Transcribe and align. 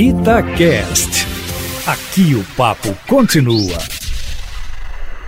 Itacast. 0.00 1.26
Aqui 1.84 2.32
o 2.36 2.44
papo 2.56 2.96
continua. 3.08 3.78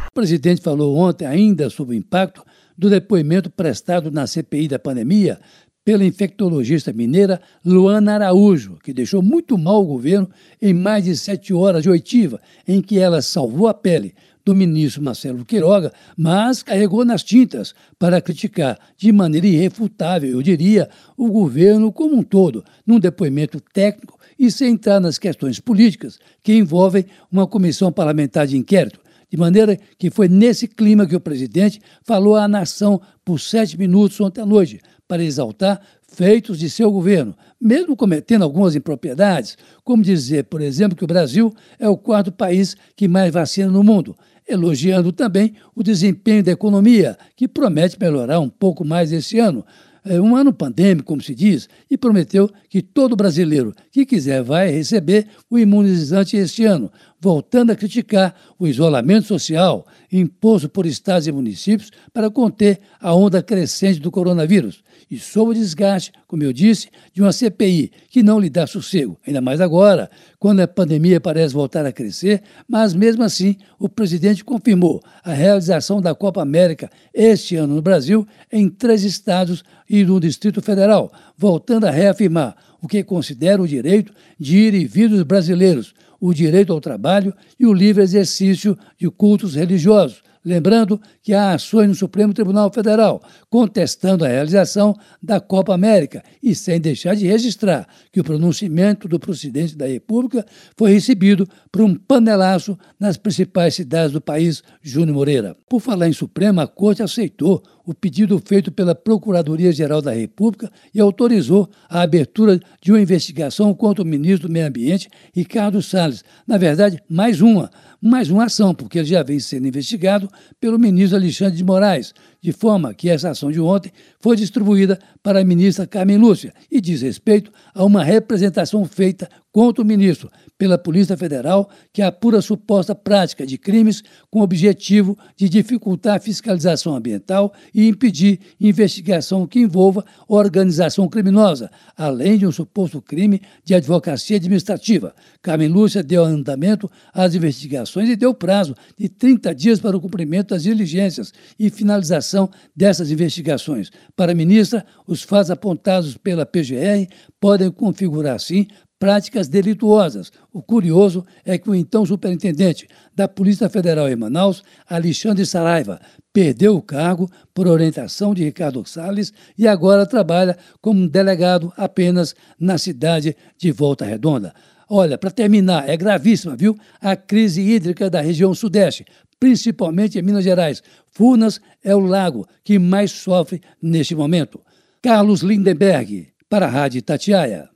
O 0.06 0.14
presidente 0.14 0.62
falou 0.62 0.96
ontem 0.96 1.26
ainda 1.26 1.68
sobre 1.68 1.96
o 1.96 1.98
impacto 1.98 2.44
do 2.78 2.88
depoimento 2.88 3.50
prestado 3.50 4.12
na 4.12 4.28
CPI 4.28 4.68
da 4.68 4.78
pandemia 4.78 5.40
pela 5.84 6.04
infectologista 6.04 6.92
mineira 6.92 7.40
Luana 7.64 8.14
Araújo, 8.14 8.78
que 8.84 8.92
deixou 8.92 9.20
muito 9.20 9.58
mal 9.58 9.82
o 9.82 9.86
governo 9.86 10.30
em 10.62 10.72
mais 10.72 11.02
de 11.02 11.16
sete 11.16 11.52
horas 11.52 11.82
de 11.82 11.90
oitiva, 11.90 12.40
em 12.68 12.80
que 12.80 12.96
ela 12.96 13.20
salvou 13.20 13.66
a 13.66 13.74
pele 13.74 14.14
do 14.50 14.56
ministro 14.56 15.00
Marcelo 15.00 15.44
Queiroga, 15.44 15.92
mas 16.16 16.60
carregou 16.60 17.04
nas 17.04 17.22
tintas 17.22 17.72
para 17.96 18.20
criticar 18.20 18.76
de 18.96 19.12
maneira 19.12 19.46
irrefutável, 19.46 20.28
eu 20.28 20.42
diria, 20.42 20.88
o 21.16 21.30
governo 21.30 21.92
como 21.92 22.16
um 22.16 22.22
todo, 22.24 22.64
num 22.84 22.98
depoimento 22.98 23.60
técnico 23.60 24.18
e 24.36 24.50
sem 24.50 24.72
entrar 24.72 24.98
nas 24.98 25.18
questões 25.18 25.60
políticas 25.60 26.18
que 26.42 26.52
envolvem 26.52 27.04
uma 27.30 27.46
comissão 27.46 27.92
parlamentar 27.92 28.44
de 28.44 28.56
inquérito. 28.56 28.98
De 29.30 29.36
maneira 29.36 29.78
que 29.96 30.10
foi 30.10 30.26
nesse 30.26 30.66
clima 30.66 31.06
que 31.06 31.14
o 31.14 31.20
presidente 31.20 31.80
falou 32.02 32.34
à 32.34 32.48
nação 32.48 33.00
por 33.24 33.38
sete 33.38 33.78
minutos 33.78 34.20
ontem 34.20 34.40
à 34.40 34.46
noite, 34.46 34.80
para 35.10 35.24
exaltar 35.24 35.80
feitos 36.06 36.56
de 36.56 36.70
seu 36.70 36.88
governo, 36.88 37.34
mesmo 37.60 37.96
cometendo 37.96 38.42
algumas 38.42 38.76
impropriedades, 38.76 39.58
como 39.82 40.04
dizer, 40.04 40.44
por 40.44 40.60
exemplo, 40.60 40.96
que 40.96 41.02
o 41.02 41.08
Brasil 41.08 41.52
é 41.80 41.88
o 41.88 41.96
quarto 41.96 42.30
país 42.30 42.76
que 42.94 43.08
mais 43.08 43.32
vacina 43.32 43.68
no 43.68 43.82
mundo, 43.82 44.14
elogiando 44.48 45.10
também 45.10 45.54
o 45.74 45.82
desempenho 45.82 46.44
da 46.44 46.52
economia, 46.52 47.18
que 47.34 47.48
promete 47.48 47.96
melhorar 48.00 48.38
um 48.38 48.48
pouco 48.48 48.84
mais 48.84 49.10
esse 49.10 49.40
ano. 49.40 49.66
É 50.04 50.20
um 50.20 50.36
ano 50.36 50.52
pandêmico, 50.52 51.08
como 51.08 51.20
se 51.20 51.34
diz, 51.34 51.68
e 51.90 51.98
prometeu 51.98 52.48
que 52.68 52.80
todo 52.80 53.16
brasileiro 53.16 53.74
que 53.90 54.06
quiser 54.06 54.44
vai 54.44 54.70
receber 54.70 55.26
o 55.50 55.58
imunizante 55.58 56.36
este 56.36 56.64
ano, 56.64 56.90
voltando 57.20 57.70
a 57.70 57.76
criticar 57.76 58.34
o 58.58 58.66
isolamento 58.66 59.26
social 59.26 59.86
imposto 60.10 60.68
por 60.68 60.86
estados 60.86 61.26
e 61.26 61.32
municípios 61.32 61.90
para 62.12 62.30
conter 62.30 62.80
a 63.00 63.14
onda 63.14 63.42
crescente 63.42 64.00
do 64.00 64.10
coronavírus 64.10 64.82
e 65.10 65.18
sob 65.18 65.50
o 65.50 65.54
desgaste, 65.54 66.12
como 66.26 66.44
eu 66.44 66.52
disse, 66.52 66.88
de 67.12 67.20
uma 67.20 67.32
CPI 67.32 67.90
que 68.08 68.22
não 68.22 68.38
lhe 68.38 68.48
dá 68.48 68.66
sossego, 68.66 69.18
ainda 69.26 69.40
mais 69.40 69.60
agora, 69.60 70.08
quando 70.38 70.60
a 70.60 70.68
pandemia 70.68 71.20
parece 71.20 71.52
voltar 71.52 71.84
a 71.84 71.92
crescer, 71.92 72.42
mas 72.68 72.94
mesmo 72.94 73.24
assim 73.24 73.56
o 73.78 73.88
presidente 73.88 74.44
confirmou 74.44 75.02
a 75.24 75.32
realização 75.32 76.00
da 76.00 76.14
Copa 76.14 76.40
América 76.40 76.88
este 77.12 77.56
ano 77.56 77.74
no 77.74 77.82
Brasil 77.82 78.26
em 78.52 78.68
três 78.68 79.02
estados 79.02 79.64
e 79.88 80.04
no 80.04 80.20
Distrito 80.20 80.62
Federal, 80.62 81.12
voltando 81.36 81.86
a 81.86 81.90
reafirmar 81.90 82.56
o 82.82 82.88
que 82.88 83.02
considera 83.02 83.62
o 83.62 83.68
direito 83.68 84.12
de 84.38 84.56
ir 84.56 84.74
e 84.74 84.86
vir 84.86 85.08
dos 85.08 85.22
brasileiros, 85.22 85.94
o 86.20 86.34
direito 86.34 86.72
ao 86.72 86.80
trabalho 86.80 87.34
e 87.58 87.66
o 87.66 87.72
livre 87.72 88.02
exercício 88.02 88.76
de 88.98 89.08
cultos 89.10 89.54
religiosos, 89.54 90.22
Lembrando 90.42 90.98
que 91.22 91.34
há 91.34 91.52
ações 91.52 91.88
no 91.88 91.94
Supremo 91.94 92.32
Tribunal 92.32 92.72
Federal 92.72 93.22
contestando 93.50 94.24
a 94.24 94.28
realização 94.28 94.96
da 95.22 95.38
Copa 95.38 95.74
América 95.74 96.24
e 96.42 96.54
sem 96.54 96.80
deixar 96.80 97.14
de 97.14 97.26
registrar 97.26 97.86
que 98.10 98.20
o 98.20 98.24
pronunciamento 98.24 99.06
do 99.06 99.20
presidente 99.20 99.76
da 99.76 99.86
República 99.86 100.46
foi 100.78 100.92
recebido 100.92 101.46
por 101.70 101.82
um 101.82 101.94
panelaço 101.94 102.78
nas 102.98 103.18
principais 103.18 103.74
cidades 103.74 104.12
do 104.12 104.20
país, 104.20 104.62
Júnior 104.80 105.14
Moreira. 105.14 105.56
Por 105.68 105.80
falar 105.80 106.08
em 106.08 106.12
Supremo, 106.12 106.62
a 106.62 106.66
Corte 106.66 107.02
aceitou 107.02 107.62
o 107.90 107.94
pedido 107.94 108.38
feito 108.38 108.70
pela 108.70 108.94
Procuradoria-Geral 108.94 110.00
da 110.00 110.12
República 110.12 110.70
e 110.94 111.00
autorizou 111.00 111.68
a 111.88 112.02
abertura 112.02 112.60
de 112.80 112.92
uma 112.92 113.00
investigação 113.00 113.74
contra 113.74 114.04
o 114.04 114.06
ministro 114.06 114.46
do 114.46 114.52
Meio 114.52 114.68
Ambiente, 114.68 115.10
Ricardo 115.34 115.82
Salles. 115.82 116.22
Na 116.46 116.56
verdade, 116.56 117.02
mais 117.08 117.40
uma 117.40 117.68
mais 118.00 118.30
uma 118.30 118.44
ação, 118.44 118.74
porque 118.74 118.98
ele 118.98 119.08
já 119.08 119.22
vem 119.22 119.38
sendo 119.38 119.68
investigado 119.68 120.30
pelo 120.58 120.78
ministro 120.78 121.18
Alexandre 121.18 121.56
de 121.56 121.64
Moraes, 121.64 122.14
de 122.40 122.52
forma 122.52 122.94
que 122.94 123.08
essa 123.08 123.30
ação 123.30 123.50
de 123.50 123.60
ontem 123.60 123.92
foi 124.18 124.36
distribuída 124.36 124.98
para 125.22 125.40
a 125.40 125.44
ministra 125.44 125.86
Carmen 125.86 126.16
Lúcia 126.16 126.54
e 126.70 126.80
diz 126.80 127.02
respeito 127.02 127.52
a 127.74 127.84
uma 127.84 128.02
representação 128.02 128.84
feita 128.84 129.28
contra 129.52 129.82
o 129.82 129.86
ministro 129.86 130.30
pela 130.56 130.78
Polícia 130.78 131.16
Federal 131.16 131.68
que 131.92 132.02
apura 132.02 132.40
suposta 132.40 132.94
prática 132.94 133.44
de 133.44 133.58
crimes 133.58 134.02
com 134.30 134.40
o 134.40 134.42
objetivo 134.42 135.18
de 135.36 135.48
dificultar 135.48 136.16
a 136.16 136.20
fiscalização 136.20 136.94
ambiental 136.94 137.52
e 137.74 137.88
impedir 137.88 138.38
investigação 138.60 139.46
que 139.46 139.58
envolva 139.58 140.04
organização 140.28 141.08
criminosa, 141.08 141.68
além 141.96 142.38
de 142.38 142.46
um 142.46 142.52
suposto 142.52 143.02
crime 143.02 143.42
de 143.64 143.74
advocacia 143.74 144.36
administrativa. 144.36 145.14
Carmen 145.42 145.68
Lúcia 145.68 146.02
deu 146.02 146.24
andamento 146.24 146.88
às 147.12 147.34
investigações 147.34 148.08
e 148.08 148.14
deu 148.14 148.32
prazo 148.32 148.76
de 148.96 149.08
30 149.08 149.52
dias 149.52 149.80
para 149.80 149.96
o 149.96 150.00
cumprimento 150.00 150.50
das 150.50 150.62
diligências 150.62 151.32
e 151.58 151.70
finalização 151.70 152.29
dessas 152.74 153.10
investigações. 153.10 153.90
Para 154.16 154.32
a 154.32 154.34
ministra, 154.34 154.84
os 155.06 155.22
fatos 155.22 155.50
apontados 155.50 156.16
pela 156.16 156.46
PGR 156.46 157.06
podem 157.40 157.70
configurar, 157.70 158.38
sim, 158.40 158.66
práticas 159.00 159.48
delituosas. 159.48 160.30
O 160.52 160.62
curioso 160.62 161.24
é 161.44 161.56
que 161.56 161.70
o 161.70 161.74
então 161.74 162.04
superintendente 162.04 162.86
da 163.16 163.26
Polícia 163.26 163.68
Federal 163.68 164.08
em 164.08 164.14
Manaus, 164.14 164.62
Alexandre 164.86 165.46
Saraiva, 165.46 165.98
perdeu 166.32 166.76
o 166.76 166.82
cargo 166.82 167.28
por 167.54 167.66
orientação 167.66 168.34
de 168.34 168.44
Ricardo 168.44 168.86
Salles 168.86 169.32
e 169.56 169.66
agora 169.66 170.06
trabalha 170.06 170.56
como 170.80 171.08
delegado 171.08 171.72
apenas 171.76 172.34
na 172.58 172.76
cidade 172.76 173.34
de 173.58 173.72
Volta 173.72 174.04
Redonda. 174.04 174.52
Olha, 174.92 175.16
para 175.16 175.30
terminar, 175.30 175.88
é 175.88 175.96
gravíssima, 175.96 176.56
viu? 176.56 176.76
A 177.00 177.14
crise 177.16 177.62
hídrica 177.62 178.10
da 178.10 178.20
região 178.20 178.52
Sudeste, 178.52 179.06
principalmente 179.40 180.18
em 180.18 180.22
Minas 180.22 180.44
Gerais. 180.44 180.82
Furnas 181.10 181.60
é 181.82 181.96
o 181.96 182.00
lago 182.00 182.46
que 182.62 182.78
mais 182.78 183.10
sofre 183.10 183.60
neste 183.82 184.14
momento. 184.14 184.60
Carlos 185.02 185.40
Lindenberg, 185.40 186.28
para 186.48 186.66
a 186.66 186.70
Rádio 186.70 187.00
Tatiaia. 187.00 187.70